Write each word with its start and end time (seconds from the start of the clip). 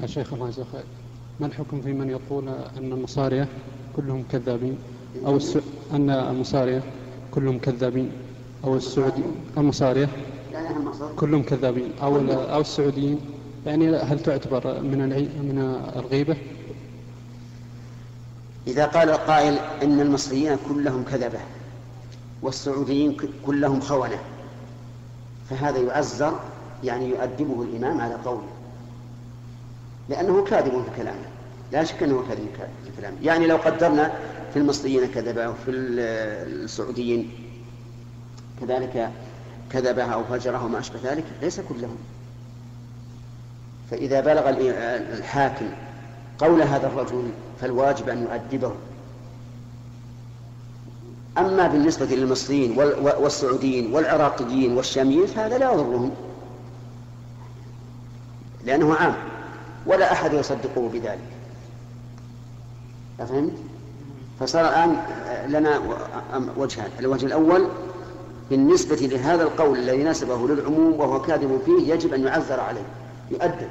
يا 0.00 0.06
شيخ 0.06 0.32
الله 0.32 0.46
يجزاك 0.48 0.66
خير. 0.72 0.84
ما 1.40 1.46
الحكم 1.46 1.80
في 1.80 1.92
من 1.92 2.10
يقول 2.10 2.48
أن 2.48 2.92
المصارية 2.92 3.48
كلهم 3.96 4.24
كذابين؟ 4.32 4.78
أو 5.26 5.36
الس... 5.36 5.58
أن 5.92 6.10
المصارية 6.10 6.82
كلهم 7.34 7.58
كذابين؟ 7.58 8.10
أو 8.64 8.76
السعودي 8.76 9.22
المصارية 9.58 10.08
كلهم 11.16 11.42
كذابين؟ 11.42 11.92
أو 12.02 12.16
أو 12.30 12.60
السعوديين؟ 12.60 13.20
يعني 13.66 13.96
هل 13.96 14.20
تعتبر 14.22 14.80
من 14.80 15.00
العي... 15.04 15.22
من 15.22 15.58
الغيبة؟ 15.96 16.36
إذا 18.66 18.86
قال 18.86 19.10
القائل 19.10 19.58
إن 19.82 20.00
المصريين 20.00 20.56
كلهم 20.68 21.04
كذبة 21.04 21.38
والسعوديين 22.42 23.16
كلهم 23.46 23.80
خونة 23.80 24.18
فهذا 25.50 25.78
يعزر 25.78 26.40
يعني 26.84 27.08
يؤدبه 27.10 27.62
الإمام 27.62 28.00
على 28.00 28.14
قوله. 28.14 28.42
لأنه 30.12 30.44
كاذب 30.44 30.84
في 30.84 31.02
كلامه. 31.02 31.24
لا 31.72 31.84
شك 31.84 32.02
أنه 32.02 32.24
كاذب 32.28 32.46
في 32.84 33.00
كلامه. 33.00 33.16
يعني 33.22 33.46
لو 33.46 33.56
قدرنا 33.56 34.12
في 34.52 34.58
المصريين 34.58 35.06
كذبة 35.06 35.48
وفي 35.48 35.70
السعوديين 35.70 37.30
كذلك 38.60 39.10
كذبة 39.70 40.02
أو 40.02 40.24
فجره 40.24 40.64
وما 40.64 40.78
أشبه 40.78 40.98
ذلك 41.04 41.24
ليس 41.42 41.60
كلهم. 41.60 41.96
فإذا 43.90 44.20
بلغ 44.20 44.50
الحاكم 45.18 45.68
قول 46.38 46.62
هذا 46.62 46.86
الرجل 46.86 47.30
فالواجب 47.60 48.08
أن 48.08 48.22
يؤدبه. 48.22 48.72
أما 51.38 51.68
بالنسبة 51.68 52.06
للمصريين 52.06 52.78
والسعوديين 53.02 53.94
والعراقيين 53.94 54.76
والشاميين 54.76 55.26
فهذا 55.26 55.58
لا 55.58 55.72
يضرهم. 55.72 56.10
لأنه 58.64 58.94
عام. 58.94 59.31
ولا 59.86 60.12
أحد 60.12 60.32
يصدقه 60.32 60.88
بذلك. 60.92 61.28
أفهمت؟ 63.20 63.52
فصار 64.40 64.68
الآن 64.68 64.96
لنا 65.48 65.80
وجهان 66.56 66.90
الوجه 67.00 67.26
الأول 67.26 67.68
بالنسبة 68.50 68.96
لهذا 68.96 69.42
القول 69.42 69.78
الذي 69.78 70.04
نسبه 70.04 70.48
للعموم 70.48 71.00
وهو 71.00 71.22
كاذب 71.22 71.60
فيه 71.64 71.94
يجب 71.94 72.14
أن 72.14 72.26
يعذر 72.26 72.60
عليه 72.60 72.84
يؤدب. 73.30 73.68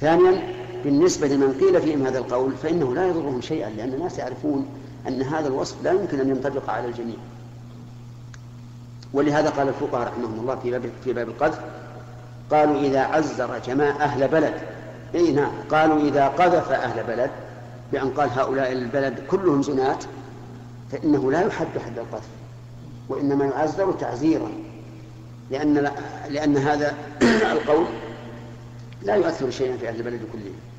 ثانيا 0.00 0.54
بالنسبة 0.84 1.28
لمن 1.28 1.52
قيل 1.60 1.82
فيهم 1.82 2.06
هذا 2.06 2.18
القول 2.18 2.52
فإنه 2.62 2.94
لا 2.94 3.08
يضرهم 3.08 3.40
شيئا 3.40 3.70
لأن 3.70 3.92
الناس 3.94 4.18
يعرفون 4.18 4.66
أن 5.08 5.22
هذا 5.22 5.48
الوصف 5.48 5.76
لا 5.84 5.92
يمكن 5.92 6.20
أن 6.20 6.28
ينطبق 6.28 6.70
على 6.70 6.88
الجميع. 6.88 7.16
ولهذا 9.12 9.50
قال 9.50 9.68
الفقهاء 9.68 10.08
رحمهم 10.08 10.40
الله 10.40 10.56
في 10.56 10.70
باب 10.70 10.90
في 11.04 11.12
باب 11.12 11.28
القذف 11.28 11.60
قالوا 12.50 12.80
إذا 12.80 13.00
عزر 13.00 13.58
جماعة 13.66 13.96
أهل 13.96 14.28
بلد. 14.28 14.54
أي 15.14 15.32
نعم 15.32 15.52
قالوا 15.70 16.00
إذا 16.08 16.28
قذف 16.28 16.70
أهل 16.70 17.04
بلد 17.04 17.30
بأن 17.92 18.10
قال 18.10 18.30
هؤلاء 18.30 18.72
البلد 18.72 19.26
كلهم 19.30 19.62
زنات 19.62 20.04
فإنه 20.92 21.32
لا 21.32 21.46
يحد 21.46 21.66
حد 21.86 21.98
القذف 21.98 22.28
وإنما 23.08 23.44
يعزر 23.44 23.92
تعزيرا. 23.92 24.52
لأن 25.50 25.90
لأن 26.30 26.56
هذا 26.56 26.94
القول 27.52 27.86
لا 29.02 29.14
يؤثر 29.14 29.50
شيئا 29.50 29.76
في 29.76 29.88
أهل 29.88 29.96
البلد 29.96 30.20
كلهم. 30.32 30.73